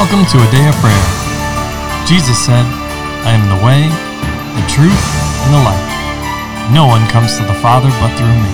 [0.00, 1.06] Welcome to a day of prayer.
[2.06, 2.64] Jesus said,
[3.28, 3.84] I am the way,
[4.56, 5.04] the truth,
[5.44, 6.72] and the life.
[6.72, 8.48] No one comes to the Father but through me.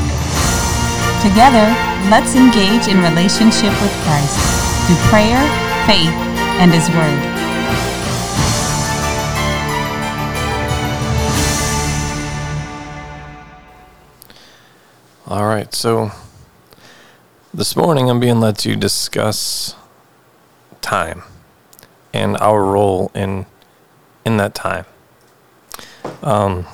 [1.22, 1.70] Together,
[2.10, 4.34] let's engage in relationship with Christ
[4.88, 5.38] through prayer,
[5.86, 6.10] faith,
[6.58, 7.22] and His Word.
[15.28, 16.10] All right, so
[17.54, 19.76] this morning I'm being led to discuss
[20.80, 21.22] time
[22.16, 23.46] and our role in
[24.24, 24.84] in that time.
[26.22, 26.66] Um,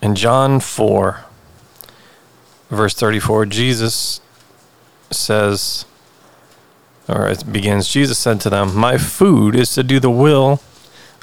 [0.00, 1.24] in John 4,
[2.70, 4.20] verse 34, Jesus
[5.10, 5.84] says,
[7.08, 10.60] or it begins, Jesus said to them, My food is to do the will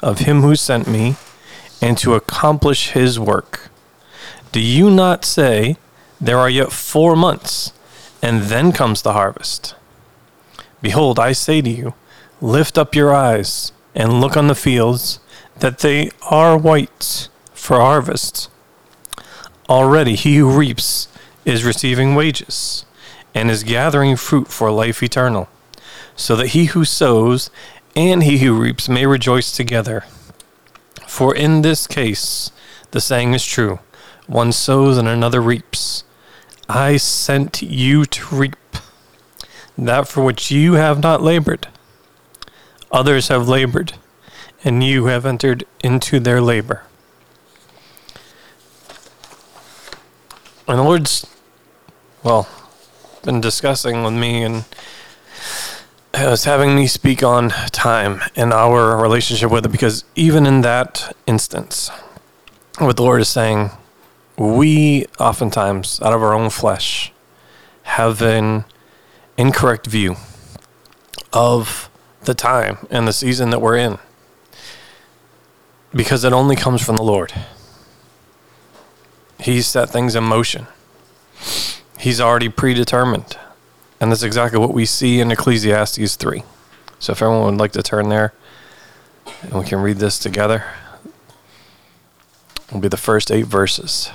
[0.02, 1.16] of him who sent me
[1.80, 3.70] and to accomplish his work.
[4.52, 5.76] Do you not say,
[6.20, 7.72] There are yet four months,
[8.22, 9.74] and then comes the harvest?
[10.86, 11.94] Behold, I say to you,
[12.40, 15.18] lift up your eyes and look on the fields,
[15.58, 18.48] that they are white for harvest.
[19.68, 21.08] Already he who reaps
[21.44, 22.84] is receiving wages,
[23.34, 25.48] and is gathering fruit for life eternal,
[26.14, 27.50] so that he who sows
[27.96, 30.04] and he who reaps may rejoice together.
[31.08, 32.52] For in this case,
[32.92, 33.80] the saying is true
[34.28, 36.04] one sows and another reaps.
[36.68, 38.54] I sent you to reap
[39.76, 41.68] that for which you have not labored.
[42.90, 43.94] Others have labored,
[44.64, 46.84] and you have entered into their labor.
[50.68, 51.26] And the Lord's,
[52.22, 52.48] well,
[53.22, 54.64] been discussing with me and
[56.14, 61.14] was having me speak on time and our relationship with it because even in that
[61.26, 61.90] instance,
[62.78, 63.70] what the Lord is saying,
[64.36, 67.12] we oftentimes, out of our own flesh,
[67.82, 68.64] have an
[69.36, 70.16] incorrect view
[71.32, 71.90] of
[72.22, 73.98] the time and the season that we're in
[75.94, 77.32] because it only comes from the Lord.
[79.38, 80.66] He's set things in motion.
[81.98, 83.38] He's already predetermined.
[84.00, 86.42] And that's exactly what we see in Ecclesiastes 3.
[86.98, 88.34] So if everyone would like to turn there
[89.42, 90.64] and we can read this together,
[92.68, 94.10] it'll be the first eight verses.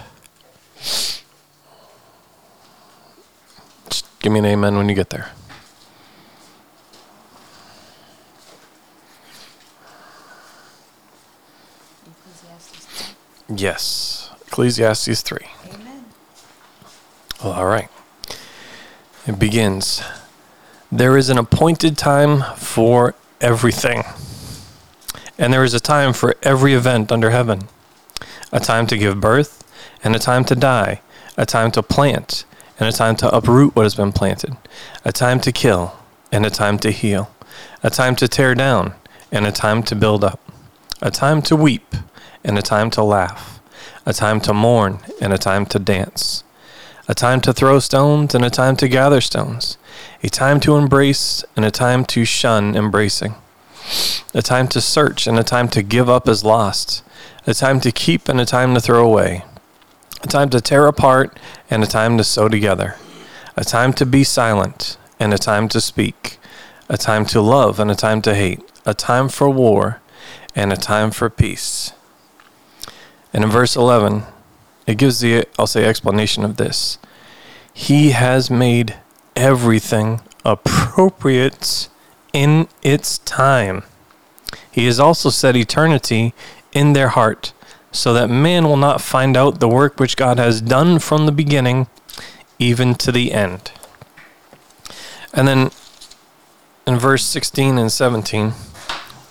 [3.90, 5.30] Just give me an amen when you get there.
[13.54, 14.30] Yes.
[14.48, 15.40] Ecclesiastes 3.
[15.74, 16.06] Amen.
[17.44, 17.90] Well, all right.
[19.28, 20.02] It begins
[20.92, 24.04] There is an appointed time for everything,
[25.38, 27.68] and there is a time for every event under heaven
[28.52, 29.64] a time to give birth,
[30.04, 31.02] and a time to die,
[31.38, 32.44] a time to plant,
[32.82, 34.58] and a time to uproot what has been planted,
[35.06, 35.96] a time to kill,
[36.32, 37.32] and a time to heal,
[37.84, 38.96] a time to tear down,
[39.32, 40.40] and a time to build up,
[41.00, 41.94] a time to weep,
[42.44, 43.60] and a time to laugh,
[44.04, 46.44] a time to mourn, and a time to dance,
[47.08, 49.78] a time to throw stones, and a time to gather stones,
[50.24, 53.36] a time to embrace, and a time to shun embracing,
[54.34, 57.04] a time to search, and a time to give up as lost,
[57.46, 59.44] a time to keep, and a time to throw away,
[60.24, 61.40] a time to tear apart,
[61.70, 62.96] and a time to sew together,
[63.56, 66.38] a time to be silent, and a time to speak,
[66.90, 70.02] a time to love, and a time to hate, a time for war,
[70.56, 71.94] and a time for peace.
[73.34, 74.24] And in verse 11,
[74.88, 76.98] it gives the, I'll say, explanation of this.
[77.74, 78.96] He has made
[79.36, 81.88] everything appropriate
[82.34, 83.84] in its time.
[84.70, 86.34] He has also set eternity
[86.74, 87.54] in their heart,
[87.92, 91.32] so that man will not find out the work which God has done from the
[91.32, 91.88] beginning
[92.58, 93.72] even to the end.
[95.34, 95.72] And then
[96.88, 98.54] in verse 16 and 17,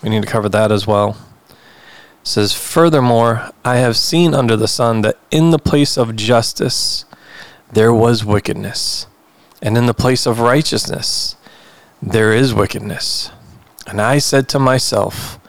[0.02, 1.16] we need to cover that as well.
[1.48, 1.56] It
[2.26, 7.04] says, Furthermore, I have seen under the sun that in the place of justice
[7.72, 9.06] there was wickedness,
[9.62, 11.36] and in the place of righteousness
[12.02, 13.30] there is wickedness.
[13.86, 15.39] And I said to myself,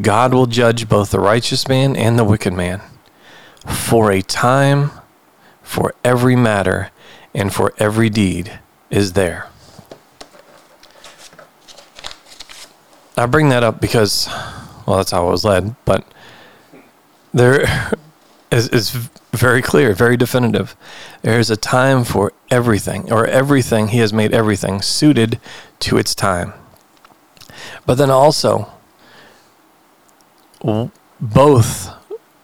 [0.00, 2.82] God will judge both the righteous man and the wicked man.
[3.66, 4.90] For a time
[5.62, 6.90] for every matter
[7.34, 8.58] and for every deed
[8.90, 9.48] is there.
[13.16, 14.28] I bring that up because,
[14.86, 16.04] well, that's how I was led, but
[17.32, 17.92] there
[18.50, 18.90] is, is
[19.32, 20.76] very clear, very definitive.
[21.22, 25.40] There is a time for everything, or everything, He has made everything suited
[25.80, 26.54] to its time.
[27.86, 28.73] But then also,
[31.20, 31.90] both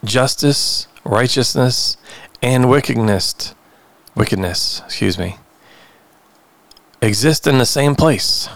[0.04, 1.96] justice, righteousness,
[2.42, 3.54] and wickedness,
[4.14, 5.36] wickedness, excuse me,
[7.00, 8.48] exist in the same place.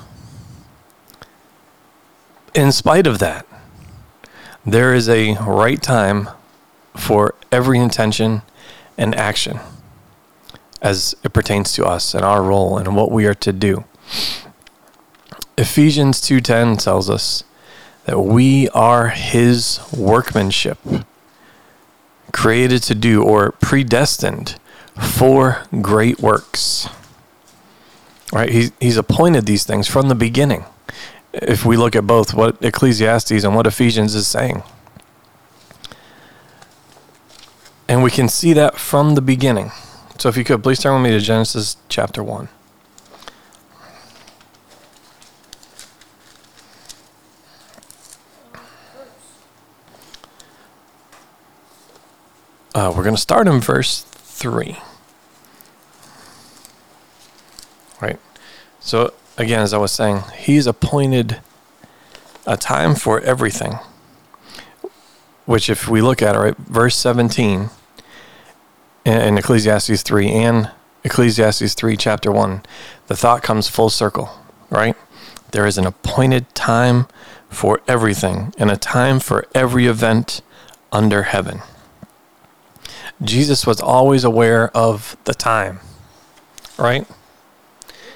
[2.54, 3.44] in spite of that,
[4.64, 6.28] there is a right time
[6.96, 8.42] for every intention
[8.96, 9.58] and action
[10.80, 13.84] as it pertains to us and our role and what we are to do.
[15.58, 17.42] Ephesians 2:10 tells us
[18.04, 20.78] that we are his workmanship
[22.32, 24.58] created to do or predestined
[25.00, 26.88] for great works.
[28.32, 28.50] Right?
[28.50, 30.64] He, he's appointed these things from the beginning.
[31.32, 34.62] If we look at both what Ecclesiastes and what Ephesians is saying.
[37.88, 39.70] And we can see that from the beginning.
[40.18, 42.48] So if you could, please turn with me to Genesis chapter 1.
[52.74, 54.78] Uh, we're going to start in verse 3.
[58.00, 58.18] Right?
[58.80, 61.40] So, again, as I was saying, he's appointed
[62.46, 63.78] a time for everything.
[65.46, 67.70] Which, if we look at it, right, verse 17
[69.04, 70.70] in Ecclesiastes 3 and
[71.04, 72.62] Ecclesiastes 3, chapter 1,
[73.06, 74.30] the thought comes full circle,
[74.68, 74.96] right?
[75.52, 77.06] There is an appointed time
[77.48, 80.40] for everything and a time for every event
[80.90, 81.62] under heaven.
[83.22, 85.80] Jesus was always aware of the time,
[86.78, 87.06] right?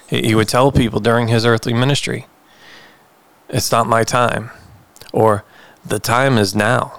[0.08, 2.26] He would tell people during his earthly ministry,
[3.48, 4.50] It's not my time,
[5.12, 5.44] or
[5.84, 6.98] the time is now,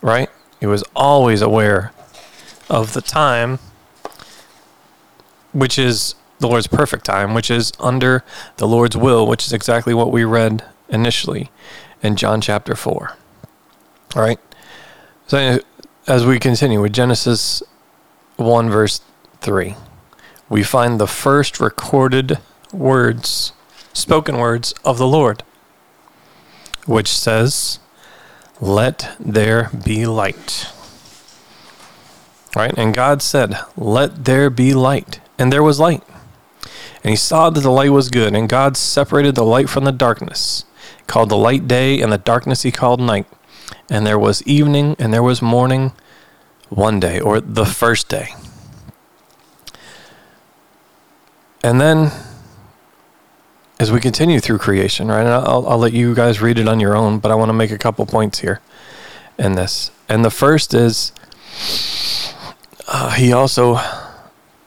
[0.00, 0.30] right?
[0.58, 1.92] He was always aware
[2.70, 3.58] of the time,
[5.52, 8.24] which is the Lord's perfect time, which is under
[8.56, 11.50] the Lord's will, which is exactly what we read initially
[12.02, 13.16] in John chapter 4.
[14.16, 14.38] All right?
[15.26, 15.60] So
[16.06, 17.62] as we continue with Genesis
[18.36, 19.00] 1, verse
[19.40, 19.76] 3,
[20.48, 22.38] we find the first recorded
[22.72, 23.52] words,
[23.92, 25.44] spoken words of the Lord,
[26.86, 27.78] which says,
[28.60, 30.66] Let there be light.
[32.56, 32.74] Right?
[32.76, 35.20] And God said, Let there be light.
[35.38, 36.02] And there was light.
[37.04, 39.92] And he saw that the light was good, and God separated the light from the
[39.92, 40.64] darkness,
[41.06, 43.26] called the light day, and the darkness he called night.
[43.92, 45.92] And there was evening and there was morning
[46.70, 48.34] one day, or the first day.
[51.62, 52.10] And then,
[53.78, 56.96] as we continue through creation, right, I'll, I'll let you guys read it on your
[56.96, 58.62] own, but I want to make a couple points here
[59.38, 59.90] in this.
[60.08, 61.12] And the first is
[62.88, 63.78] uh, he also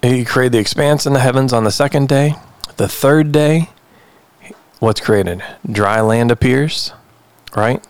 [0.04, 2.36] he created the expanse in the heavens on the second day.
[2.78, 3.72] The third day,
[4.78, 5.44] what's created?
[5.68, 6.94] Dry land appears,
[7.56, 7.84] right?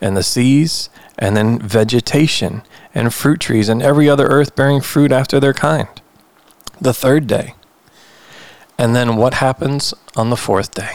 [0.00, 0.88] And the seas,
[1.18, 2.62] and then vegetation
[2.94, 5.88] and fruit trees and every other earth bearing fruit after their kind.
[6.80, 7.54] The third day.
[8.78, 10.92] And then what happens on the fourth day?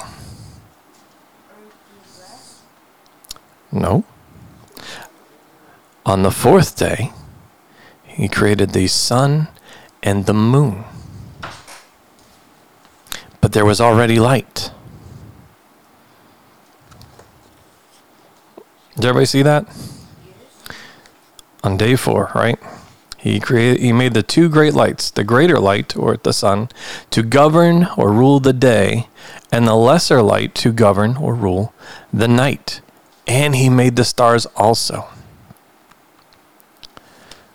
[3.72, 4.04] No.
[6.06, 7.12] On the fourth day,
[8.04, 9.50] he created the sun
[10.02, 10.86] and the moon.
[13.42, 14.72] But there was already light.
[19.06, 19.68] Everybody see that?
[21.66, 22.60] on day four, right?
[23.18, 26.69] He created he made the two great lights, the greater light or the sun,
[27.09, 29.07] to govern or rule the day,
[29.52, 31.74] and the lesser light to govern or rule
[32.14, 32.81] the night.
[33.26, 35.07] And he made the stars also.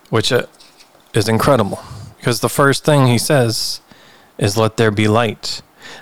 [0.09, 0.47] Which uh,
[1.13, 1.81] is incredible
[2.17, 3.79] because the first thing he says
[4.37, 5.61] is let there be light.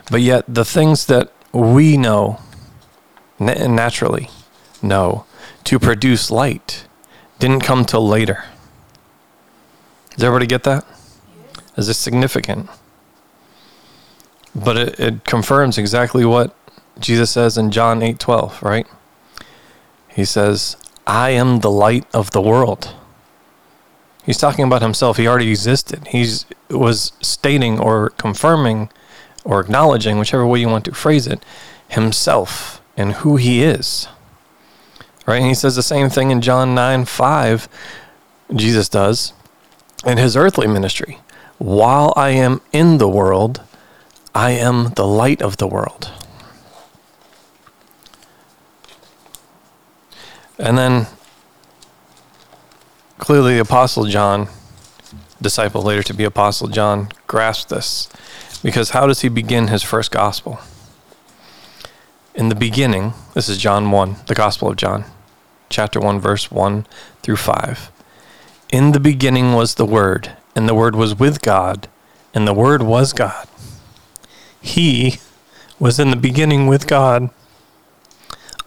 [0.10, 2.42] But yet the things that we know
[3.40, 4.30] naturally
[4.82, 5.26] know
[5.66, 6.86] to produce light
[7.40, 8.44] didn't come till later.
[10.12, 10.86] Does everybody get that?
[11.78, 12.70] Is this significant?
[14.54, 16.56] But it, it confirms exactly what
[17.00, 18.88] Jesus says in John 8 12, right?
[20.10, 20.76] He says,
[21.08, 22.94] I am the light of the world.
[24.26, 25.18] He's talking about himself.
[25.18, 26.08] He already existed.
[26.08, 26.28] He
[26.70, 28.90] was stating or confirming
[29.46, 31.44] or acknowledging, whichever way you want to phrase it,
[31.88, 34.08] himself and who he is.
[35.30, 35.38] Right?
[35.38, 37.70] And he says the same thing in John 9 5,
[38.56, 39.34] Jesus does
[40.04, 41.20] in his earthly ministry.
[41.60, 43.62] While I am in the world,
[44.34, 46.12] I am the light of the world.
[50.58, 51.06] And then
[53.20, 54.48] clearly the apostle John,
[55.40, 58.10] disciple later to be apostle John, grasped this.
[58.64, 60.60] Because how does he begin his first gospel?
[62.34, 65.06] In the beginning, this is John 1, the Gospel of John
[65.70, 66.86] chapter 1 verse 1
[67.22, 67.92] through 5.
[68.72, 71.88] In the beginning was the word, and the word was with God,
[72.34, 73.48] and the word was God.
[74.62, 75.20] He
[75.80, 77.30] was in the beginning with God.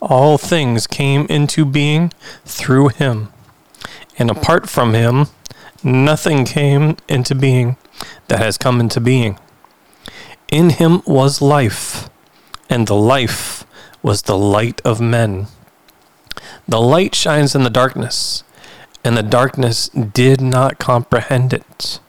[0.01, 2.13] all things came into being
[2.45, 3.33] through him.
[4.19, 5.27] And apart from him,
[5.85, 7.77] nothing came into being
[8.29, 9.39] that has come into being.
[10.51, 12.11] In him was life,
[12.69, 13.65] and the life
[14.03, 15.47] was the light of men.
[16.67, 18.45] The light shines in the darkness,
[19.05, 22.01] and the darkness did not comprehend it.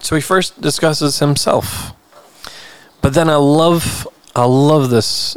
[0.00, 1.92] So he first discusses himself.
[3.00, 5.36] But then I love I love this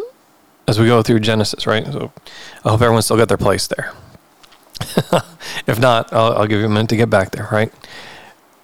[0.68, 1.86] as we go through Genesis, right?
[1.86, 2.12] So
[2.64, 3.92] I hope everyone still got their place there.
[5.68, 7.72] if not, I'll, I'll give you a minute to get back there, right?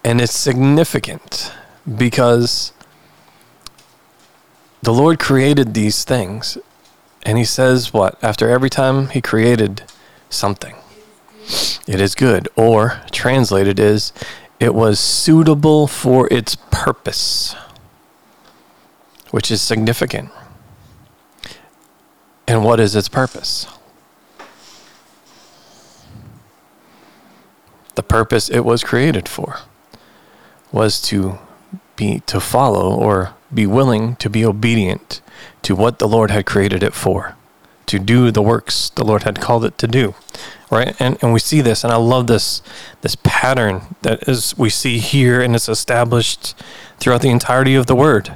[0.03, 1.53] And it's significant
[1.97, 2.73] because
[4.81, 6.57] the Lord created these things.
[7.23, 8.17] And he says, what?
[8.23, 9.83] After every time he created
[10.29, 10.75] something,
[11.87, 12.49] it is good.
[12.55, 14.11] Or translated is,
[14.59, 17.55] it was suitable for its purpose,
[19.29, 20.31] which is significant.
[22.47, 23.67] And what is its purpose?
[27.95, 29.59] The purpose it was created for
[30.71, 31.37] was to
[31.95, 35.21] be to follow or be willing to be obedient
[35.63, 37.35] to what the Lord had created it for,
[37.87, 40.15] to do the works the Lord had called it to do.
[40.69, 40.95] Right?
[40.99, 42.61] And and we see this and I love this
[43.01, 46.55] this pattern that is we see here and it's established
[46.97, 48.35] throughout the entirety of the word.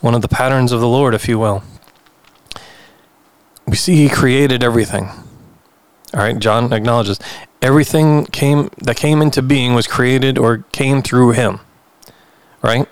[0.00, 1.62] One of the patterns of the Lord, if you will.
[3.66, 5.08] We see he created everything.
[6.12, 7.18] All right, John acknowledges
[7.62, 11.60] everything came that came into being was created or came through him.
[12.60, 12.86] Right?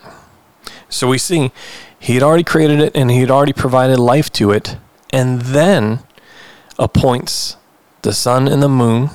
[0.91, 1.53] So we see
[1.99, 4.77] he had already created it and he had already provided life to it
[5.13, 6.01] and then
[6.79, 7.57] appoints
[8.03, 9.11] the sun and the moon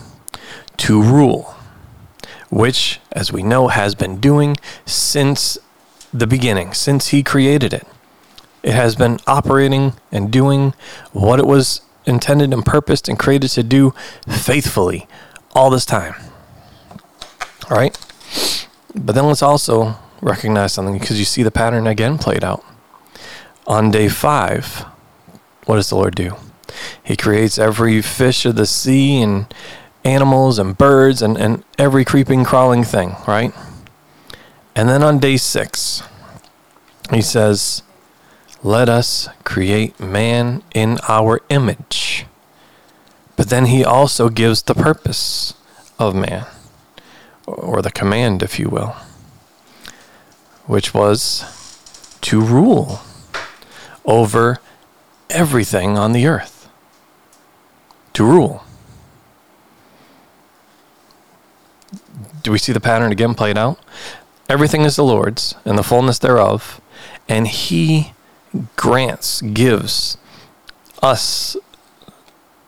[0.78, 1.56] to rule,
[2.50, 5.58] which, as we know, has been doing since
[6.14, 7.86] the beginning, since he created it.
[8.64, 10.74] It has been operating and doing
[11.12, 13.94] what it was intended and purposed and created to do
[14.28, 15.08] faithfully
[15.54, 16.16] all this time.
[17.70, 17.98] All right?
[18.94, 22.66] But then let's also recognize something because you see the pattern again played out.
[23.68, 24.86] On day five,
[25.66, 26.36] what does the Lord do?
[27.02, 29.54] He creates every fish of the sea and
[30.04, 33.54] animals and birds and, and every creeping, crawling thing, right?
[34.76, 36.04] And then on day six,
[37.12, 37.84] he says,
[38.64, 42.26] Let us create man in our image.
[43.38, 45.54] But then he also gives the purpose
[46.00, 46.46] of man,
[47.46, 48.96] or the command, if you will,
[50.68, 53.02] which was to rule
[54.06, 54.60] over
[55.30, 56.70] everything on the earth.
[58.14, 58.64] To rule.
[62.42, 63.80] Do we see the pattern again played out?
[64.48, 66.80] Everything is the Lord's and the fullness thereof,
[67.28, 68.14] and He
[68.76, 70.18] grants, gives
[71.02, 71.58] us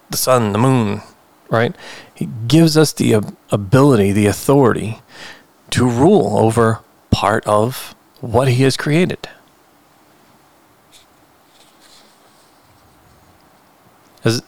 [0.10, 1.02] the sun, the moon,
[1.50, 1.76] right?
[2.14, 5.00] He gives us the ability, the authority
[5.72, 6.80] to rule over
[7.18, 9.28] part of what He has created.
[14.24, 14.44] Is, is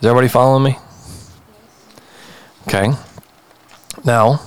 [0.00, 0.78] everybody following me?
[2.68, 2.92] Okay.
[4.04, 4.42] Now,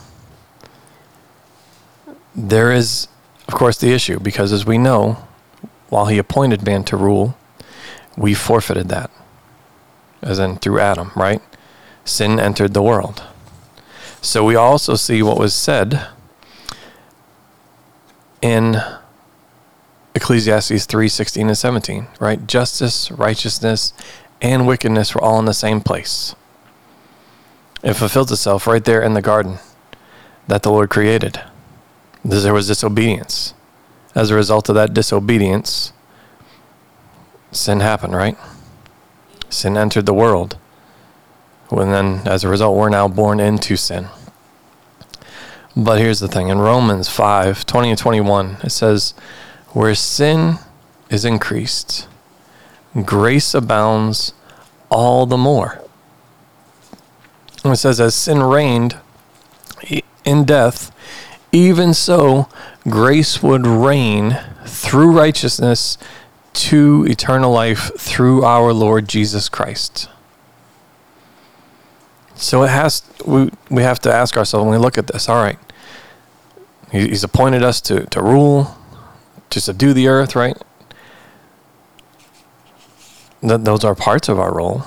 [2.33, 3.09] there is,
[3.49, 5.17] of course, the issue because as we know,
[5.89, 7.37] while He appointed man to rule,
[8.15, 9.11] we forfeited that
[10.21, 11.41] as in through Adam, right?
[12.05, 13.23] Sin entered the world.
[14.21, 16.07] So we also see what was said
[18.41, 18.77] in
[20.15, 22.47] Ecclesiastes 3 16 and 17, right?
[22.47, 23.93] Justice, righteousness,
[24.41, 26.35] and wickedness were all in the same place.
[27.83, 29.59] It fulfilled itself right there in the garden
[30.47, 31.41] that the Lord created.
[32.23, 33.53] There was disobedience.
[34.15, 35.93] As a result of that disobedience,
[37.51, 38.37] sin happened, right?
[39.49, 40.57] sin entered the world.
[41.71, 44.07] And then, as a result, we're now born into sin.
[45.79, 49.13] But here's the thing in Romans 5 20 and 21, it says,
[49.73, 50.55] Where sin
[51.11, 52.07] is increased,
[53.05, 54.33] grace abounds
[54.89, 55.79] all the more.
[57.63, 58.97] And it says, As sin reigned
[60.25, 60.91] in death,
[61.51, 62.49] even so
[62.89, 65.99] grace would reign through righteousness
[66.53, 70.09] to eternal life through our Lord Jesus Christ.
[72.33, 75.43] So it has we we have to ask ourselves when we look at this, all
[75.43, 75.59] right.
[76.91, 78.77] He's appointed us to, to rule,
[79.49, 80.57] to subdue the earth, right?
[83.41, 84.83] Th- those are parts of our role.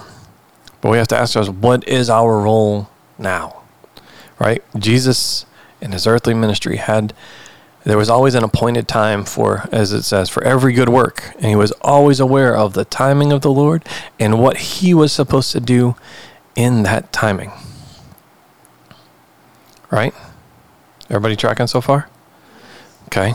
[0.80, 2.88] But we have to ask ourselves, what is our role
[3.18, 3.62] now?
[4.38, 4.62] Right?
[4.78, 5.44] Jesus
[5.80, 7.12] in his earthly ministry had
[7.84, 11.32] there was always an appointed time for, as it says, for every good work.
[11.36, 13.86] And he was always aware of the timing of the Lord
[14.18, 15.96] and what he was supposed to do
[16.54, 17.52] in that timing.
[19.90, 20.14] Right?
[21.10, 22.08] Everybody tracking so far?
[23.06, 23.34] Okay.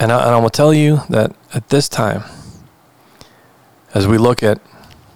[0.00, 2.24] And I, and I will tell you that at this time,
[3.92, 4.60] as we look at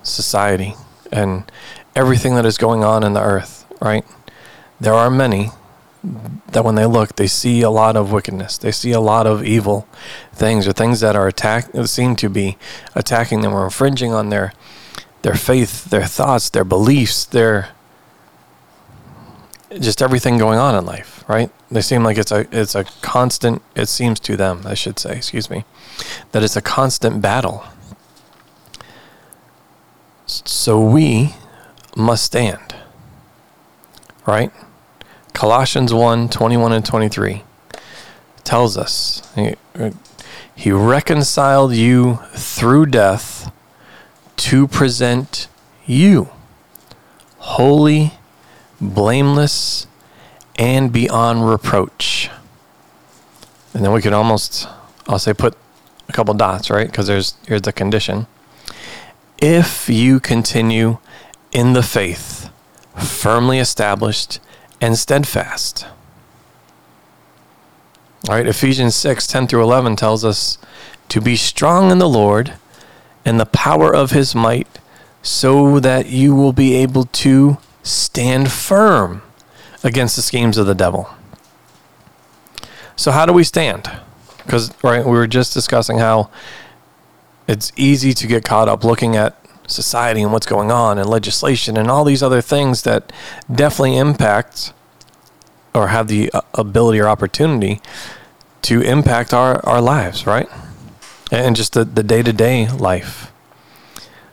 [0.03, 0.75] society
[1.11, 1.51] and
[1.95, 4.05] everything that is going on in the earth, right?
[4.81, 5.51] there are many
[6.53, 8.59] that when they look, they see a lot of wickedness.
[8.59, 9.89] They see a lot of evil
[10.33, 12.57] things or things that are attack seem to be
[12.95, 14.53] attacking them or infringing on their
[15.23, 17.71] their faith, their thoughts, their beliefs, their
[19.81, 21.51] just everything going on in life, right?
[21.71, 25.17] They seem like it's a it's a constant it seems to them, I should say,
[25.17, 25.65] excuse me,
[26.33, 27.65] that it's a constant battle.
[30.27, 31.35] So we
[31.97, 32.75] must stand.
[34.27, 34.51] Right?
[35.33, 37.45] Colossians 1 21 and 23
[38.43, 39.55] tells us he,
[40.55, 43.53] he reconciled you through death
[44.37, 45.49] to present
[45.85, 46.31] you
[47.47, 48.13] holy,
[48.81, 49.87] blameless,
[50.59, 52.31] and beyond reproach.
[53.75, 54.67] And then we could almost,
[55.07, 55.57] I'll say, put
[56.09, 56.87] a couple dots, right?
[56.87, 58.27] Because there's here's the condition.
[59.39, 60.99] If you continue
[61.53, 62.51] in the faith,
[62.97, 64.41] firmly established
[64.81, 65.87] and steadfast.
[68.29, 70.59] All right, Ephesians 6 10 through 11 tells us
[71.09, 72.55] to be strong in the Lord
[73.25, 74.79] and the power of his might,
[75.23, 79.23] so that you will be able to stand firm
[79.83, 81.09] against the schemes of the devil.
[82.97, 83.91] So, how do we stand?
[84.39, 86.31] Because, right, we were just discussing how
[87.47, 91.77] it's easy to get caught up looking at society and what's going on and legislation
[91.77, 93.13] and all these other things that
[93.53, 94.73] definitely impact
[95.75, 97.81] or have the uh, ability or opportunity
[98.63, 100.49] to impact our, our lives, right?
[101.31, 103.33] And just the, the day-to-day life.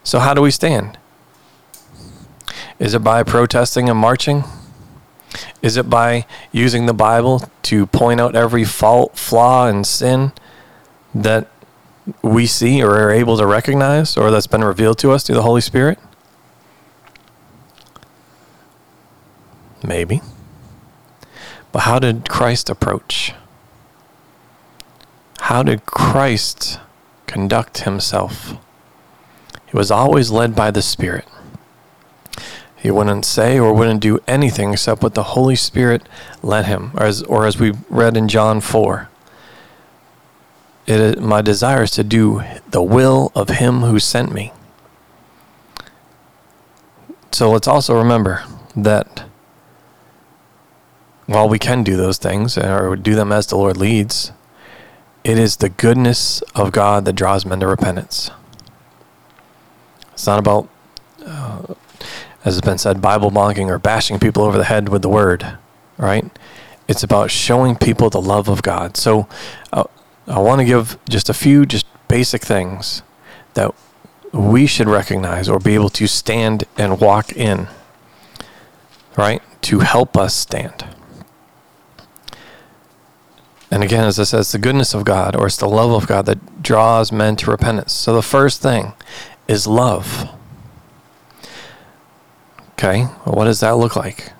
[0.04, 0.97] So how do we stand?
[2.79, 4.43] Is it by protesting and marching?
[5.62, 10.31] Is it by using the Bible to point out every fault, flaw, and sin
[11.13, 11.47] that
[12.21, 15.43] we see or are able to recognize or that's been revealed to us through the
[15.43, 15.99] Holy Spirit?
[19.86, 20.21] Maybe.
[21.71, 23.33] But how did Christ approach?
[25.39, 26.79] How did Christ
[27.27, 28.53] conduct himself?
[29.65, 31.25] He was always led by the Spirit.
[32.84, 36.04] He wouldn't say or wouldn't do anything except what the Holy Spirit
[36.43, 39.10] led him, or as, or as we read in John 4
[40.86, 44.52] it is my desire is to do the will of him who sent me.
[47.32, 48.43] So let's also remember
[48.76, 49.24] that
[51.26, 54.32] while we can do those things or do them as the Lord leads,
[55.24, 58.30] it is the goodness of God that draws men to repentance.
[60.12, 60.67] It's not about,
[61.26, 61.76] uh,
[62.45, 65.58] as has been said, Bible bonking or bashing people over the head with the word,
[65.97, 66.25] right?
[66.88, 68.97] It's about showing people the love of God.
[68.97, 69.27] So,
[69.71, 69.86] uh,
[70.27, 73.01] I want to give just a few just basic things
[73.53, 73.73] that
[74.32, 77.67] we should recognize or be able to stand and walk in,
[79.17, 79.41] right?
[79.63, 80.86] To help us stand.
[83.69, 86.08] And again, as I said, it's the goodness of God or it's the love of
[86.08, 87.93] God that draws men to repentance.
[87.93, 88.93] So the first thing
[89.47, 90.29] is love.
[92.84, 94.34] Okay, well, what does that look like?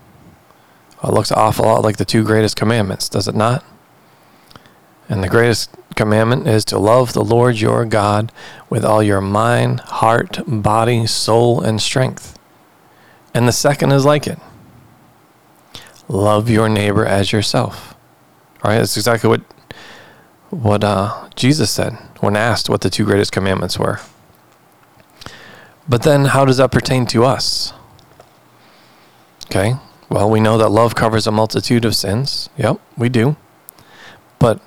[1.02, 3.64] Well, it looks an awful lot like the two greatest commandments, does it not?
[5.08, 8.34] And the greatest commandment is to love the Lord your God
[8.70, 12.38] with all your mind, heart, body, soul, and strength.
[13.34, 14.40] And the second is like it
[16.10, 17.96] love your neighbor as yourself.
[18.62, 19.42] All right, that's exactly what
[20.50, 24.02] what uh, Jesus said when asked what the two greatest commandments were.
[25.88, 27.72] But then, how does that pertain to us?
[29.56, 29.76] Okay,
[30.10, 32.50] well, we know that love covers a multitude of sins.
[32.58, 33.36] Yep, we do.
[34.40, 34.60] But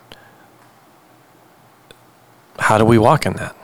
[2.60, 3.56] how do we walk in that?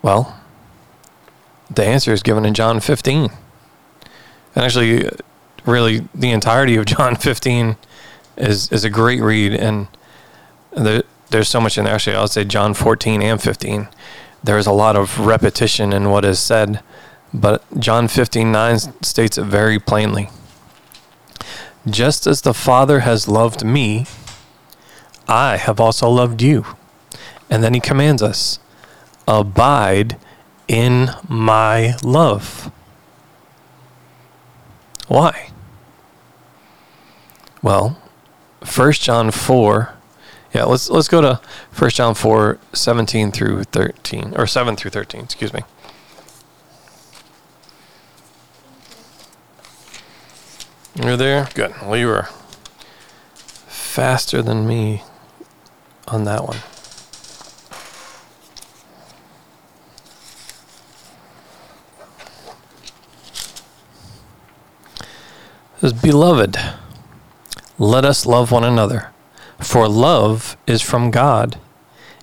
[0.00, 0.40] Well,
[1.68, 3.30] the answer is given in John 15.
[4.54, 5.06] And actually,
[5.66, 7.76] really, the entirety of John 15
[8.38, 9.52] is, is a great read.
[9.52, 9.86] And
[10.74, 11.92] there, there's so much in there.
[11.92, 13.88] Actually, I'll say John 14 and 15.
[14.42, 16.80] There's a lot of repetition in what is said.
[17.34, 20.28] But John 15 9 states it very plainly.
[21.88, 24.06] Just as the Father has loved me,
[25.26, 26.64] I have also loved you.
[27.50, 28.58] And then he commands us
[29.26, 30.16] abide
[30.68, 32.70] in my love.
[35.08, 35.50] Why?
[37.62, 37.98] Well,
[38.74, 39.94] 1 John 4.
[40.54, 41.40] Yeah, let's let's go to
[41.78, 45.62] 1 John 4, 17 through 13 or 7 through 13, excuse me.
[51.02, 51.48] You're there?
[51.54, 51.74] Good.
[51.82, 52.28] Well, you were
[53.34, 55.02] faster than me
[56.06, 56.58] on that one.
[65.82, 66.56] It Beloved,
[67.76, 69.10] let us love one another,
[69.58, 71.58] for love is from God,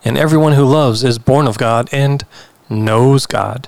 [0.06, 2.26] and everyone who loves is born of God and
[2.70, 3.68] knows God.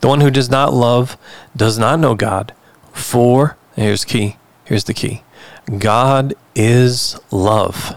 [0.00, 1.16] The one who does not love
[1.56, 2.52] does not know God,
[2.92, 5.22] for, here's key, here's the key
[5.78, 7.96] God is love.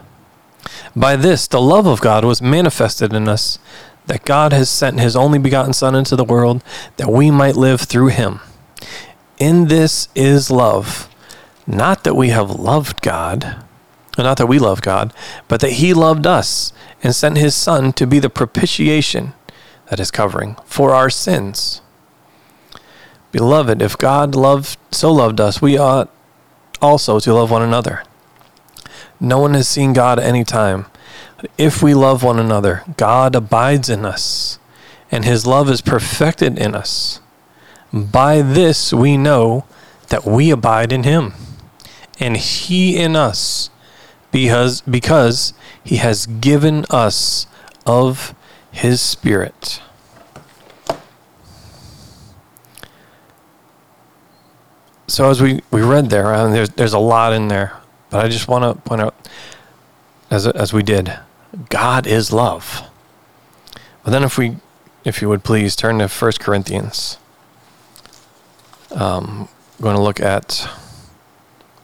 [0.95, 3.59] By this, the love of God was manifested in us,
[4.07, 6.63] that God has sent his only begotten Son into the world,
[6.97, 8.39] that we might live through him.
[9.37, 11.07] In this is love
[11.67, 13.63] not that we have loved God,
[14.17, 15.13] not that we love God,
[15.49, 16.71] but that He loved us
[17.03, 19.33] and sent His Son to be the propitiation,
[19.89, 21.81] that is covering, for our sins.
[23.31, 26.09] Beloved, if God loved so loved us, we ought
[26.81, 28.03] also to love one another.
[29.19, 30.85] No one has seen God at any time.
[31.57, 34.59] If we love one another, God abides in us,
[35.11, 37.19] and his love is perfected in us.
[37.93, 39.65] By this we know
[40.09, 41.33] that we abide in him
[42.19, 43.69] and he in us
[44.31, 47.47] because because he has given us
[47.85, 48.35] of
[48.71, 49.81] his spirit
[55.07, 57.77] so as we, we read there and there's, there's a lot in there
[58.09, 59.15] but i just want to point out
[60.29, 61.17] as, as we did
[61.69, 62.81] god is love
[64.03, 64.57] but then if we
[65.03, 67.17] if you would please turn to 1 corinthians
[68.91, 70.67] um, I'm going to look at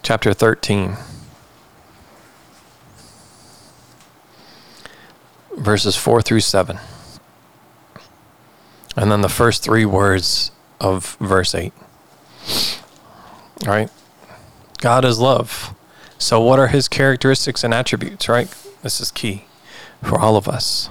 [0.01, 0.95] chapter 13,
[5.57, 6.79] verses 4 through 7.
[8.95, 11.73] And then the first three words of verse 8.
[13.65, 13.89] Right?
[14.79, 15.75] God is love.
[16.17, 18.53] So, what are his characteristics and attributes, right?
[18.81, 19.45] This is key
[20.01, 20.89] for all of us.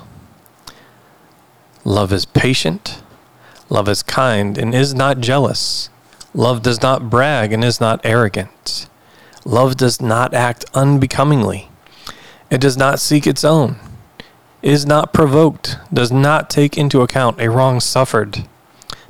[1.85, 3.03] Love is patient,
[3.69, 5.91] love is kind, and is not jealous.
[6.35, 8.89] Love does not brag and is not arrogant.
[9.45, 11.69] Love does not act unbecomingly.
[12.51, 13.77] It does not seek its own,
[14.63, 18.47] is not provoked, does not take into account a wrong suffered,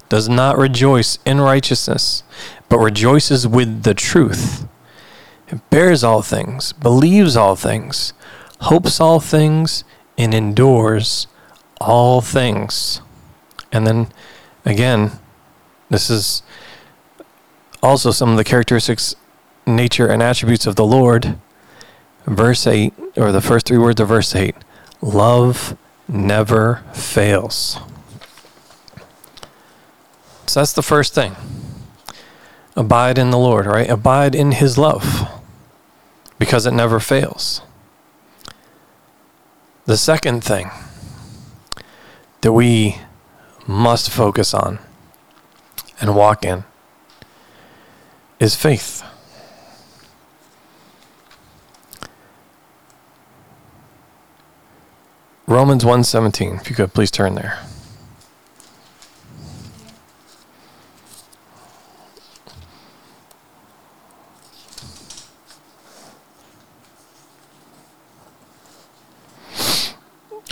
[0.09, 2.23] does not rejoice in righteousness,
[2.73, 4.67] but rejoices with the truth.
[5.49, 8.15] It bears all things, believes all things,
[8.61, 9.85] hopes all things,
[10.17, 11.27] and endures
[11.83, 13.03] all things.
[13.71, 14.11] And then
[14.65, 15.11] again,
[15.91, 16.43] this is
[17.83, 19.17] also some of the characteristics
[19.67, 21.37] nature and attributes of the Lord,
[22.25, 24.55] verse 8, or the first three words of verse 8
[25.03, 25.77] love
[26.09, 27.79] never fails.
[30.47, 31.37] So that's the first thing.
[32.75, 33.89] Abide in the Lord, right?
[33.89, 35.29] Abide in His love
[36.39, 37.61] because it never fails.
[39.85, 40.71] The second thing
[42.41, 42.99] that we
[43.67, 44.79] must focus on
[46.01, 46.65] and walk in
[48.41, 49.05] is faith.
[55.47, 57.59] Romans 1:17, if you could please turn there.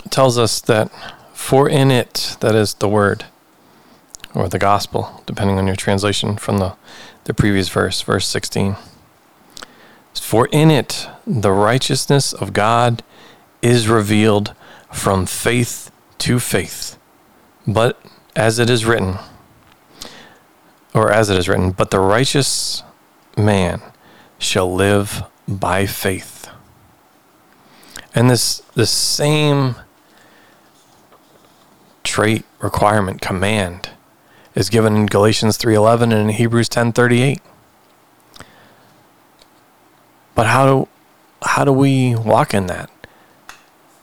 [0.11, 0.91] tells us that
[1.33, 3.25] for in it, that is the word
[4.33, 6.75] or the gospel, depending on your translation from the,
[7.23, 8.75] the previous verse, verse 16.
[10.13, 13.03] For in it the righteousness of God
[13.61, 14.53] is revealed
[14.91, 16.97] from faith to faith.
[17.67, 18.01] But
[18.35, 19.15] as it is written,
[20.93, 22.83] or as it is written, but the righteous
[23.37, 23.81] man
[24.39, 26.49] shall live by faith.
[28.13, 29.75] And this the same
[32.11, 33.89] trait, requirement, command
[34.53, 37.39] is given in Galatians 3:11 and in Hebrews 10:38.
[40.35, 40.87] But how do
[41.41, 42.89] how do we walk in that?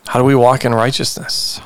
[0.09, 1.61] How do we walk in righteousness?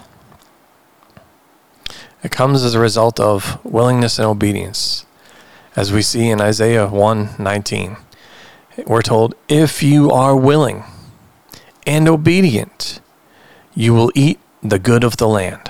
[2.25, 5.07] It comes as a result of willingness and obedience.
[5.77, 7.99] As we see in Isaiah 1:19,
[8.85, 10.83] we're told, "If you are willing
[11.87, 12.99] and obedient,
[13.75, 15.62] you will eat the good of the land."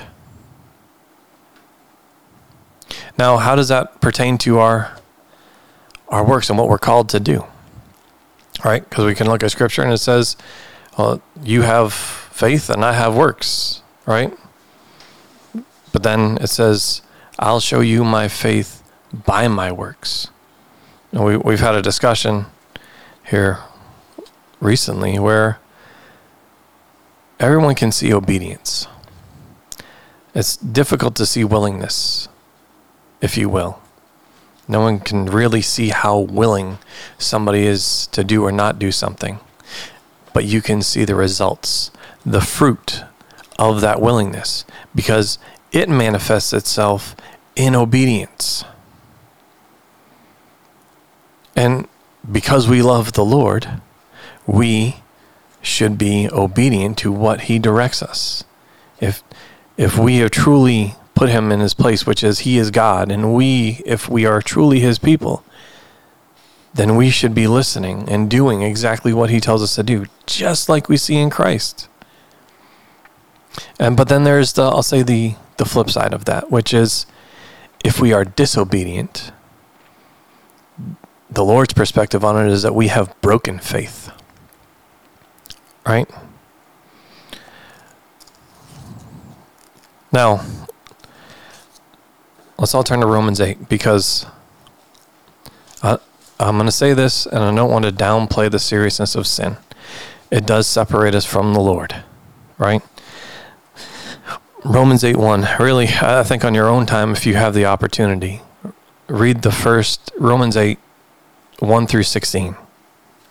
[3.22, 4.96] Now, how does that pertain to our
[6.08, 7.44] our works and what we're called to do?
[8.64, 8.88] right?
[8.88, 10.36] Because we can look at scripture and it says,
[10.98, 14.32] well, you have faith and I have works, right?
[15.92, 17.02] But then it says,
[17.38, 18.82] I'll show you my faith
[19.12, 20.28] by my works.
[21.12, 22.46] And we, we've had a discussion
[23.28, 23.58] here
[24.60, 25.60] recently where
[27.38, 28.86] everyone can see obedience.
[30.34, 32.28] It's difficult to see willingness,
[33.22, 33.80] if you will.
[34.68, 36.78] No one can really see how willing
[37.16, 39.38] somebody is to do or not do something,
[40.34, 41.90] but you can see the results,
[42.26, 43.02] the fruit
[43.58, 45.38] of that willingness, because
[45.72, 47.16] it manifests itself
[47.56, 48.64] in obedience.
[51.56, 51.86] And
[52.30, 53.80] because we love the Lord,
[54.46, 54.96] we
[55.60, 58.44] should be obedient to what he directs us.
[59.00, 59.22] If
[59.76, 63.32] if we are truly put him in his place, which is he is God, and
[63.32, 65.44] we if we are truly his people,
[66.74, 70.68] then we should be listening and doing exactly what he tells us to do, just
[70.68, 71.86] like we see in Christ.
[73.78, 77.06] And but then there's the I'll say the the flip side of that, which is
[77.84, 79.30] if we are disobedient,
[81.30, 84.10] the Lord's perspective on it is that we have broken faith.
[85.86, 86.10] Right?
[90.10, 90.44] Now,
[92.62, 94.24] let's all turn to Romans 8 because
[95.82, 95.98] I,
[96.38, 99.56] I'm going to say this and I don't want to downplay the seriousness of sin.
[100.30, 102.04] It does separate us from the Lord,
[102.58, 102.80] right?
[104.64, 105.48] Romans 8 1.
[105.58, 108.42] Really, I think on your own time, if you have the opportunity,
[109.08, 110.78] read the first Romans 8
[111.58, 112.54] 1 through 16.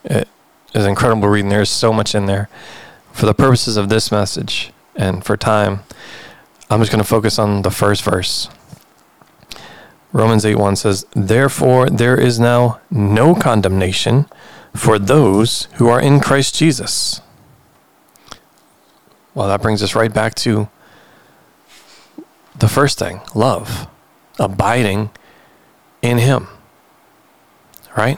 [0.03, 0.27] It
[0.73, 1.47] is incredible reading.
[1.47, 2.49] There's so much in there.
[3.13, 5.83] For the purposes of this message and for time,
[6.69, 8.49] I'm just going to focus on the first verse.
[10.13, 14.27] Romans 8 1 says, Therefore, there is now no condemnation
[14.75, 17.21] for those who are in Christ Jesus.
[19.33, 20.69] Well, that brings us right back to
[22.57, 23.87] the first thing love,
[24.37, 25.09] abiding
[26.01, 26.47] in Him
[27.95, 28.17] right?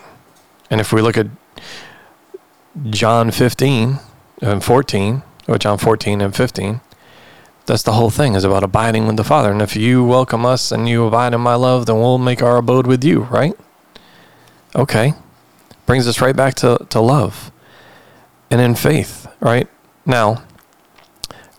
[0.69, 1.27] And if we look at
[2.89, 3.99] John 15
[4.41, 6.81] and 14, or John 14 and 15,
[7.65, 9.51] that's the whole thing is about abiding with the Father.
[9.51, 12.57] And if you welcome us and you abide in my love, then we'll make our
[12.57, 13.53] abode with you, right?
[14.75, 15.13] Okay.
[15.85, 17.51] Brings us right back to, to love
[18.49, 19.67] and in faith, right?
[20.05, 20.43] Now,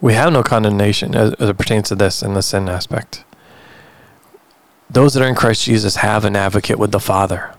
[0.01, 3.25] we have no condemnation as, as it pertains to this in the sin aspect.
[4.89, 7.55] Those that are in Christ Jesus have an advocate with the Father.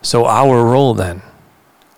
[0.00, 1.22] So our role then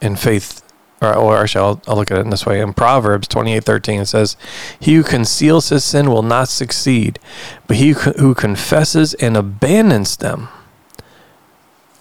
[0.01, 0.63] in faith,
[1.13, 2.61] or, or actually, I'll, I'll look at it in this way.
[2.61, 4.37] In Proverbs twenty eight thirteen, it says,
[4.79, 7.19] He who conceals his sin will not succeed,
[7.67, 10.49] but he who confesses and abandons them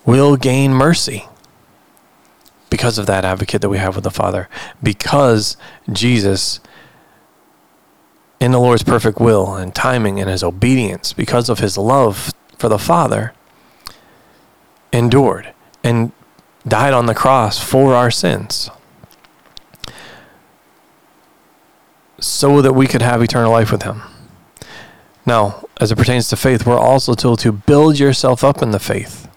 [0.06, 1.26] will gain mercy
[2.70, 4.50] because of that advocate that we have with the Father.
[4.84, 5.58] Because
[5.92, 6.60] Jesus,
[8.40, 12.70] in the Lord's perfect will and timing and his obedience, because of his love for
[12.70, 13.34] the Father,
[14.92, 16.12] endured and
[16.68, 18.70] died on the cross for our sins
[22.20, 24.02] so that we could have eternal life with him.
[25.26, 28.80] Now, as it pertains to faith, we're also told to build yourself up in the
[28.80, 29.28] faith.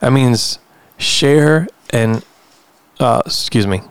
[0.00, 0.58] That means
[0.96, 2.24] share and,
[3.00, 3.82] uh, excuse me,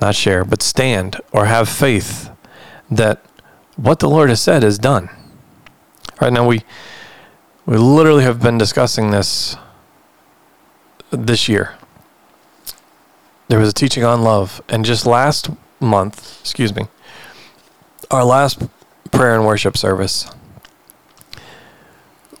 [0.00, 2.30] not share, but stand or have faith
[2.90, 3.24] that
[3.76, 5.10] what the Lord has said is done.
[6.20, 6.62] Right now, we
[7.66, 9.56] we literally have been discussing this
[11.10, 11.76] this year.
[13.48, 15.50] There was a teaching on love, and just last
[15.80, 16.86] month, excuse me,
[18.10, 18.62] our last
[19.10, 20.30] prayer and worship service,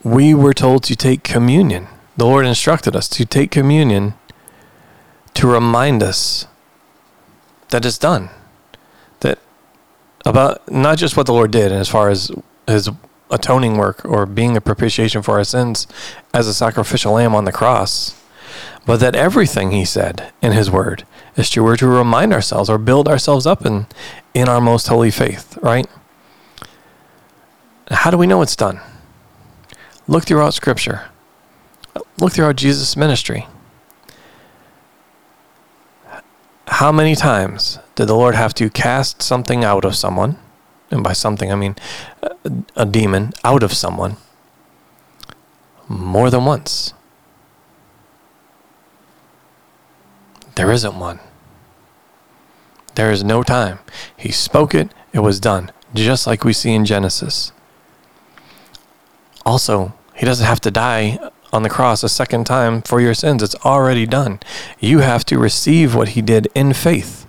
[0.02, 1.88] we were told to take communion.
[2.16, 4.14] The Lord instructed us to take communion
[5.34, 6.46] to remind us
[7.68, 8.30] that it's done.
[9.20, 9.38] That
[10.24, 12.30] about not just what the Lord did as far as
[12.66, 12.90] his
[13.30, 15.86] atoning work or being a propitiation for our sins
[16.34, 18.19] as a sacrificial lamb on the cross,
[18.86, 21.04] but that everything he said in his word
[21.36, 21.64] is true.
[21.64, 23.86] We're to remind ourselves or build ourselves up in,
[24.34, 25.86] in our most holy faith, right?
[27.90, 28.80] How do we know it's done?
[30.06, 31.08] Look throughout Scripture.
[32.18, 33.46] Look throughout Jesus' ministry.
[36.68, 40.38] How many times did the Lord have to cast something out of someone?
[40.90, 41.76] And by something, I mean
[42.22, 42.30] a,
[42.76, 44.16] a demon out of someone.
[45.88, 46.94] More than once.
[50.60, 51.20] There isn't one.
[52.94, 53.78] There is no time.
[54.14, 57.52] He spoke it, it was done, just like we see in Genesis.
[59.46, 61.18] Also, he doesn't have to die
[61.50, 63.42] on the cross a second time for your sins.
[63.42, 64.38] It's already done.
[64.78, 67.26] You have to receive what he did in faith.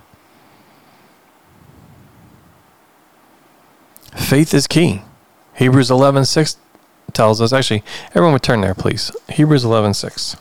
[4.13, 5.03] Faith is key.
[5.53, 6.57] Hebrews 11:6
[7.13, 9.09] tells us actually everyone would turn there please.
[9.29, 10.35] Hebrews 11:6.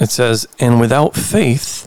[0.00, 1.86] It says, And without faith,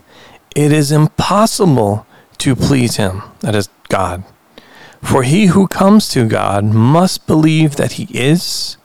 [0.54, 2.06] it is impossible
[2.38, 4.24] to please him, that is God.
[5.02, 8.76] For he who comes to God must believe that he is,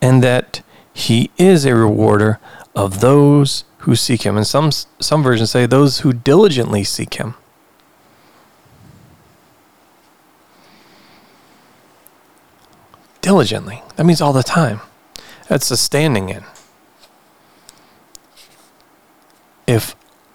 [0.00, 0.62] and that
[0.92, 2.40] he is a rewarder
[2.74, 4.36] of those who seek him.
[4.36, 7.34] And some, some versions say those who diligently seek him.
[13.20, 13.82] Diligently.
[13.96, 14.80] That means all the time.
[15.48, 16.44] That's the standing in.
[19.70, 19.94] If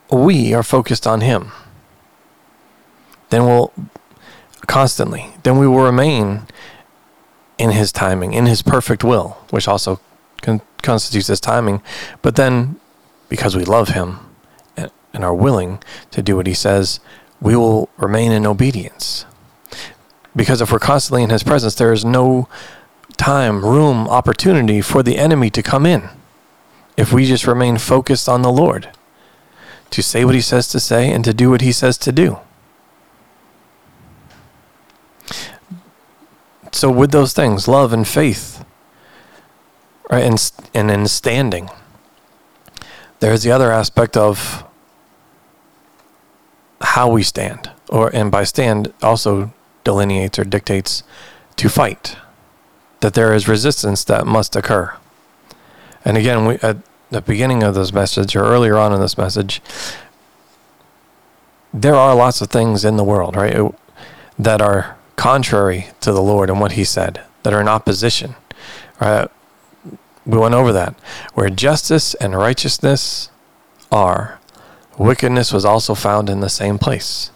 [0.10, 1.52] we are focused on Him,
[3.30, 3.74] then we'll
[4.66, 6.48] constantly, then we will remain
[7.58, 10.00] in His timing, in His perfect will, which also
[10.42, 11.82] con- constitutes His timing.
[12.22, 12.80] But then,
[13.28, 14.20] because we love Him
[14.78, 17.02] and, and are willing to do what He says,
[17.42, 19.26] we will remain in obedience.
[20.34, 22.48] Because if we're constantly in His presence, there is no
[23.18, 26.08] time, room, opportunity for the enemy to come in
[26.96, 28.90] if we just remain focused on the Lord
[29.92, 32.40] to say what he says to say and to do what he says to do.
[36.72, 38.66] So, with those things, love and faith,
[40.12, 41.70] right, and, and in standing,
[43.22, 44.66] there's the other aspect of
[46.82, 49.54] how we stand, or and by stand also
[49.86, 51.04] delineates or dictates
[51.56, 52.18] to fight.
[53.00, 54.94] That there is resistance that must occur.
[56.04, 56.76] And again, we, uh,
[57.10, 59.62] the beginning of this message or earlier on in this message,
[61.74, 63.74] there are lots of things in the world, right,
[64.40, 68.36] that are contrary to the Lord and what He said, that are in opposition.
[69.00, 69.30] Right?
[70.26, 70.96] We went over that.
[71.34, 73.30] Where justice and righteousness
[73.92, 74.40] are,
[74.98, 77.32] wickedness was also found in the same place.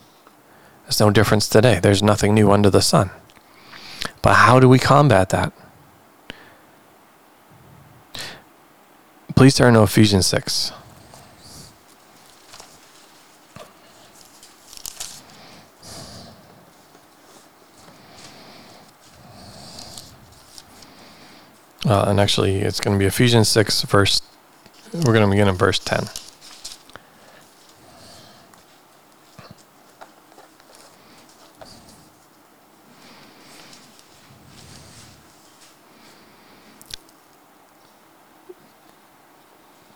[0.83, 1.79] There's no difference today.
[1.79, 3.11] There's nothing new under the sun.
[4.21, 5.53] But how do we combat that?
[9.39, 10.73] Please turn to Ephesians 6.
[21.85, 24.21] Uh, and actually, it's going to be Ephesians 6, verse,
[24.91, 26.03] we're going to begin in verse 10.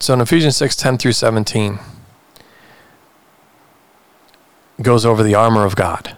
[0.03, 1.79] So in Ephesians 6 10 through 17,
[4.81, 6.17] goes over the armor of God.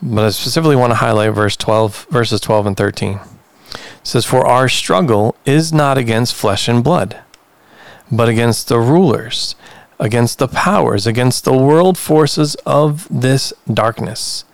[0.00, 3.18] But I specifically want to highlight verse 12, verses 12 and 13.
[3.72, 7.20] It says, For our struggle is not against flesh and blood,
[8.12, 9.56] but against the rulers,
[9.98, 14.44] against the powers, against the world forces of this darkness,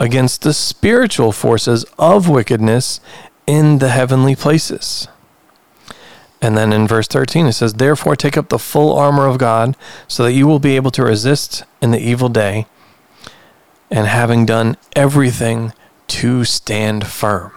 [0.00, 2.98] against the spiritual forces of wickedness
[3.46, 5.06] in the heavenly places.
[6.44, 9.78] And then in verse 13, it says, Therefore take up the full armor of God,
[10.06, 12.66] so that you will be able to resist in the evil day,
[13.90, 15.72] and having done everything,
[16.06, 17.50] to stand firm.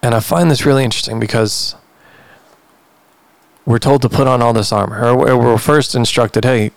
[0.00, 1.74] And I find this really interesting because
[3.66, 5.04] we're told to put on all this armor.
[5.04, 6.70] Or we're first instructed, hey,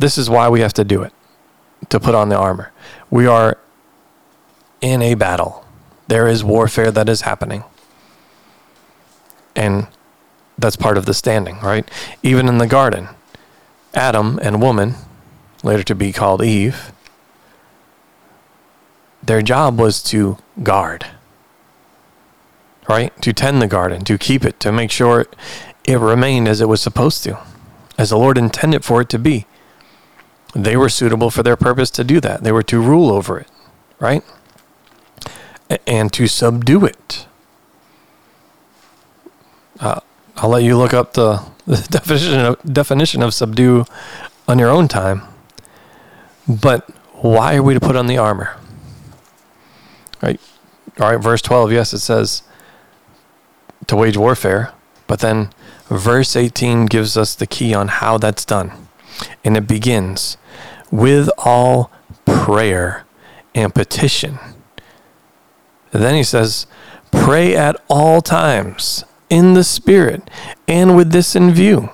[0.00, 1.12] this is why we have to do it,
[1.88, 2.72] to put on the armor.
[3.10, 3.58] We are
[4.80, 5.64] in a battle,
[6.08, 7.62] there is warfare that is happening
[9.58, 9.88] and
[10.56, 11.88] that's part of the standing, right?
[12.22, 13.08] Even in the garden,
[13.92, 14.94] Adam and woman,
[15.64, 16.92] later to be called Eve,
[19.20, 21.06] their job was to guard,
[22.88, 23.12] right?
[23.22, 25.26] To tend the garden, to keep it, to make sure
[25.84, 27.38] it remained as it was supposed to,
[27.98, 29.44] as the Lord intended for it to be.
[30.54, 32.44] They were suitable for their purpose to do that.
[32.44, 33.48] They were to rule over it,
[33.98, 34.22] right?
[35.86, 37.27] And to subdue it
[39.80, 40.00] uh,
[40.36, 43.84] I'll let you look up the, the definition of, definition of subdue
[44.46, 45.22] on your own time.
[46.48, 48.56] But why are we to put on the armor?
[50.22, 50.40] Right?
[50.98, 52.42] All right, verse 12, yes, it says
[53.86, 54.72] to wage warfare.
[55.06, 55.50] But then
[55.86, 58.72] verse 18 gives us the key on how that's done.
[59.44, 60.36] And it begins
[60.90, 61.90] with all
[62.24, 63.04] prayer
[63.54, 64.38] and petition
[65.90, 66.66] then he says,
[67.10, 70.28] pray at all times in the Spirit
[70.66, 71.90] and with this in view.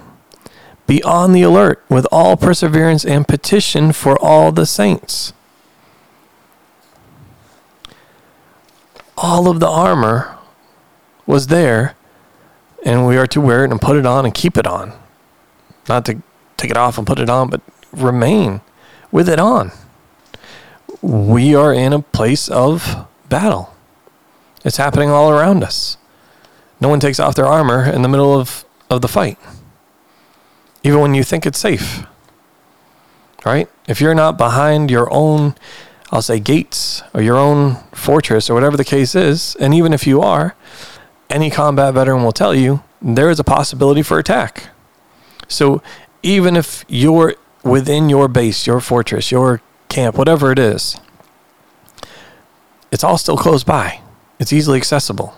[0.86, 5.32] Be on the alert with all perseverance and petition for all the saints.
[9.16, 10.36] All of the armor
[11.24, 11.94] was there,
[12.84, 14.92] and we are to wear it and put it on and keep it on.
[15.88, 16.22] Not to
[16.56, 17.62] take it off and put it on, but
[17.92, 18.60] remain
[19.10, 19.70] with it on.
[21.00, 23.74] We are in a place of battle.
[24.64, 25.96] It's happening all around us.
[26.84, 29.38] No one takes off their armor in the middle of, of the fight,
[30.82, 32.04] even when you think it's safe.
[33.42, 33.70] Right?
[33.88, 35.54] If you're not behind your own,
[36.12, 40.06] I'll say, gates or your own fortress or whatever the case is, and even if
[40.06, 40.54] you are,
[41.30, 44.64] any combat veteran will tell you there is a possibility for attack.
[45.48, 45.82] So
[46.22, 50.98] even if you're within your base, your fortress, your camp, whatever it is,
[52.92, 54.02] it's all still close by.
[54.38, 55.34] It's easily accessible.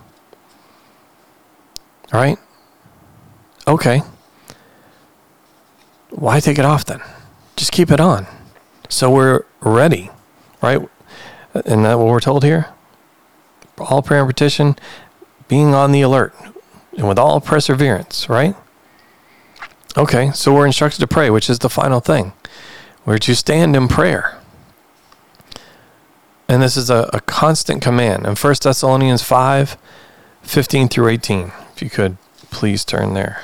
[2.13, 2.39] All right?
[3.67, 4.03] Okay.
[6.11, 7.01] Why take it off then?
[7.57, 8.27] Just keep it on.
[8.89, 10.11] So we're ready,
[10.63, 10.81] right?
[11.55, 12.69] Isn't that what we're told here?
[13.79, 14.77] All prayer and petition,
[15.49, 16.35] being on the alert,
[16.97, 18.55] and with all perseverance, right?
[19.97, 22.33] Okay, so we're instructed to pray, which is the final thing.
[23.05, 24.39] We're to stand in prayer.
[26.49, 28.27] And this is a, a constant command.
[28.27, 29.77] In 1 Thessalonians 5
[30.43, 32.16] 15 through 18, if you could
[32.51, 33.43] please turn there.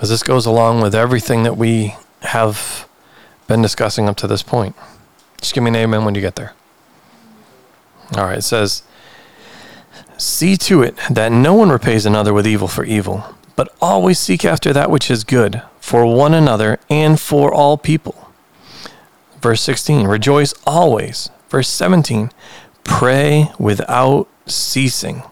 [0.00, 2.88] As this goes along with everything that we have
[3.46, 4.74] been discussing up to this point.
[5.38, 6.54] Just give me an amen when you get there.
[8.16, 8.82] All right, it says,
[10.16, 13.22] See to it that no one repays another with evil for evil,
[13.54, 18.21] but always seek after that which is good for one another and for all people.
[19.42, 21.28] Verse 16, rejoice always.
[21.48, 22.30] Verse 17,
[22.84, 25.24] pray without ceasing.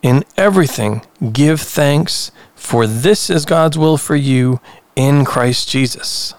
[0.00, 1.02] In everything,
[1.32, 4.60] give thanks, for this is God's will for you
[4.96, 6.34] in Christ Jesus.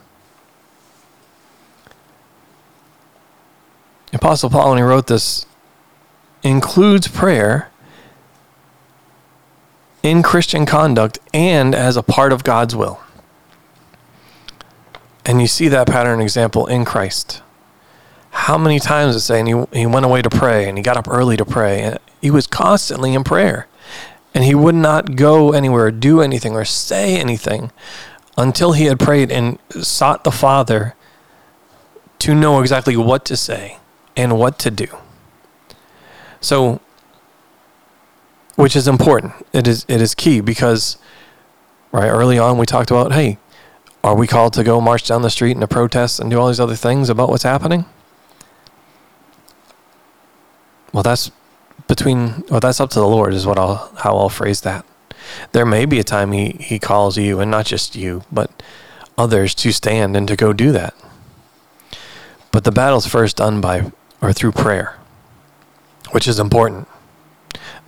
[4.12, 5.46] Apostle Paul, when he wrote this,
[6.44, 7.70] includes prayer
[10.02, 13.00] in Christian conduct and as a part of God's will.
[15.26, 17.42] And you see that pattern example in Christ.
[18.32, 21.08] How many times it's saying he, he went away to pray and he got up
[21.08, 23.68] early to pray and he was constantly in prayer.
[24.34, 27.72] And he would not go anywhere, or do anything, or say anything
[28.36, 30.96] until he had prayed and sought the Father
[32.20, 33.78] to know exactly what to say
[34.16, 34.88] and what to do.
[36.42, 36.82] So,
[38.56, 39.34] which is important.
[39.54, 40.98] It is it is key because
[41.92, 43.38] right early on we talked about, hey,
[44.04, 46.48] are we called to go march down the street and to protest and do all
[46.48, 47.86] these other things about what's happening?
[50.92, 51.32] Well, that's
[51.88, 54.86] between well, that's up to the Lord is what I'll how I'll phrase that.
[55.54, 58.62] There may be a time he he calls you and not just you, but
[59.18, 60.94] others to stand and to go do that.
[62.52, 63.92] But the battle's first done by
[64.22, 64.98] or through prayer,
[66.12, 66.88] which is important.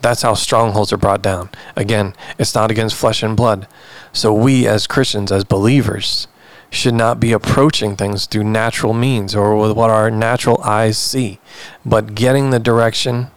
[0.02, 1.50] That's how strongholds are brought down.
[1.76, 3.68] Again, it's not against flesh and blood.
[4.14, 6.28] So we as Christians, as believers,
[6.70, 11.40] should not be approaching things through natural means or with what our natural eyes see,
[11.86, 13.28] but getting the direction,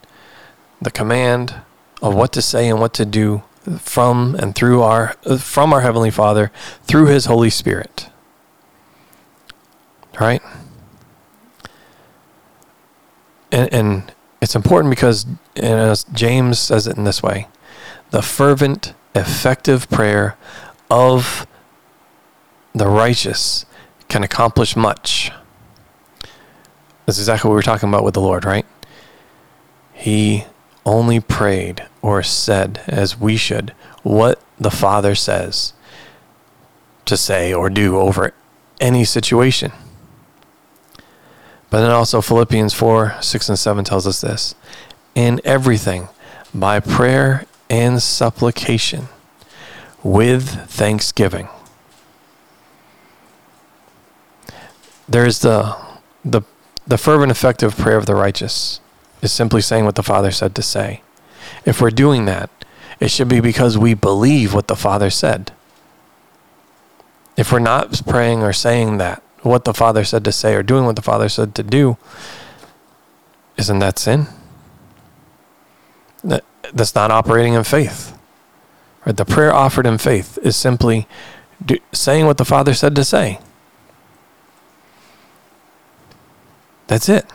[0.81, 1.55] the command
[2.01, 3.43] of what to say and what to do
[3.77, 6.51] from and through our from our heavenly Father
[6.83, 8.09] through his Holy Spirit.
[10.19, 10.41] Right?
[13.51, 14.11] and, and
[14.41, 15.25] it's important because
[16.13, 17.47] James says it in this way
[18.11, 20.37] the fervent, effective prayer
[20.89, 21.45] of
[22.73, 23.65] the righteous
[24.07, 25.31] can accomplish much.
[27.05, 28.65] That's exactly what we were talking about with the Lord, right?
[29.93, 30.45] He
[30.85, 35.73] only prayed or said, as we should, what the Father says
[37.05, 38.33] to say or do over
[38.79, 39.71] any situation.
[41.69, 44.55] But then also Philippians 4 6 and 7 tells us this
[45.15, 46.09] in everything
[46.53, 49.07] by prayer and supplication
[50.03, 51.49] with thanksgiving.
[55.07, 55.75] There's the,
[56.23, 56.41] the,
[56.87, 58.79] the fervent, effective prayer of the righteous
[59.21, 61.01] is simply saying what the Father said to say.
[61.65, 62.49] If we're doing that,
[62.99, 65.51] it should be because we believe what the Father said.
[67.37, 70.85] If we're not praying or saying that, what the Father said to say or doing
[70.85, 71.97] what the Father said to do,
[73.57, 74.27] isn't that sin?
[76.23, 78.17] That, that's not operating in faith.
[79.05, 79.15] Right?
[79.15, 81.07] The prayer offered in faith is simply
[81.65, 83.39] do, saying what the Father said to say.
[86.87, 87.25] That's it.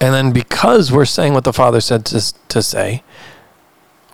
[0.00, 3.02] And then because we're saying what the Father said to, to say,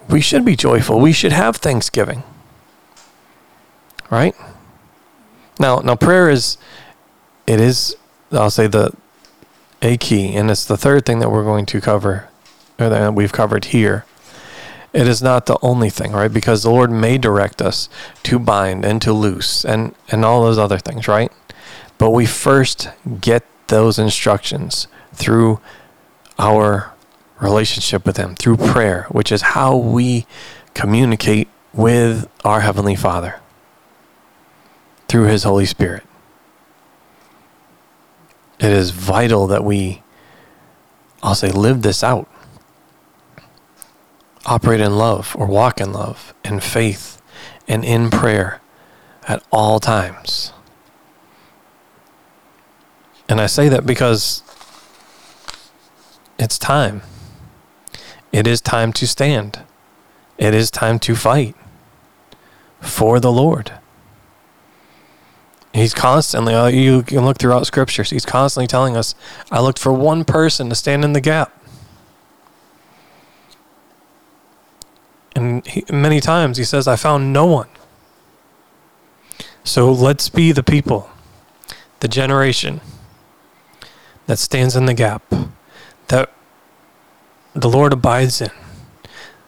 [0.09, 0.98] we should be joyful.
[0.98, 2.22] We should have thanksgiving.
[4.11, 4.34] Right?
[5.59, 6.56] Now, now prayer is
[7.46, 7.96] it is
[8.30, 8.92] I'll say the
[9.80, 12.28] a key and it's the third thing that we're going to cover
[12.78, 14.04] or that we've covered here.
[14.92, 16.32] It is not the only thing, right?
[16.32, 17.88] Because the Lord may direct us
[18.24, 21.32] to bind and to loose and and all those other things, right?
[21.98, 22.88] But we first
[23.20, 25.61] get those instructions through
[26.38, 26.92] our
[27.40, 30.26] relationship with Him, through prayer, which is how we
[30.74, 33.40] communicate with our Heavenly Father
[35.09, 36.04] through His Holy Spirit.
[38.61, 40.02] It is vital that we,
[41.22, 42.28] I'll say, live this out.
[44.46, 47.22] Operate in love or walk in love, in faith,
[47.66, 48.61] and in prayer
[49.26, 50.52] at all times.
[53.28, 54.42] And I say that because
[56.38, 57.02] it's time.
[58.32, 59.61] It is time to stand.
[60.38, 61.54] It is time to fight
[62.80, 63.72] for the Lord.
[65.74, 69.14] He's constantly, uh, you can look throughout scriptures, he's constantly telling us,
[69.50, 71.54] I looked for one person to stand in the gap.
[75.36, 77.68] And he, many times he says, I found no one.
[79.62, 81.10] So let's be the people,
[82.00, 82.80] the generation
[84.26, 85.22] that stands in the gap,
[86.08, 86.32] that
[87.54, 88.50] the Lord abides in,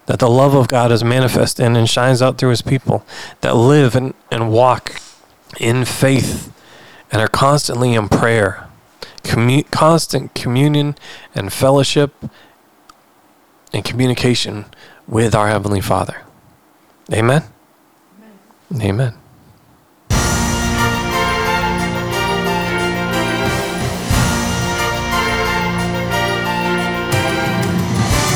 [0.06, 3.04] that the love of God is manifest in and shines out through his people,
[3.40, 4.99] that live and, and walk
[5.59, 6.53] in faith
[7.11, 8.68] and are constantly in prayer,
[9.22, 10.96] commu- constant communion
[11.34, 12.14] and fellowship
[13.72, 14.64] and communication
[15.07, 16.22] with our Heavenly Father.
[17.12, 17.44] Amen?
[18.72, 18.82] Amen.
[18.82, 19.14] Amen.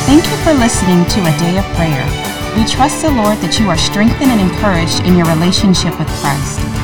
[0.07, 2.35] Thank you for listening to A Day of Prayer.
[2.57, 6.84] We trust the Lord that you are strengthened and encouraged in your relationship with Christ.